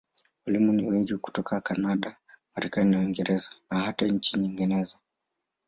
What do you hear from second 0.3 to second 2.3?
Walimu ni wengi hutoka Kanada,